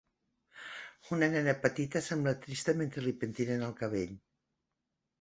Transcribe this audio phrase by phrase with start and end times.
[1.17, 4.21] Una nena petita sembla trista mentre li pentinen el cabell.